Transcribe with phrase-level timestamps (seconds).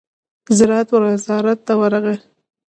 [0.57, 2.17] زراعت وزارت ته ورغی.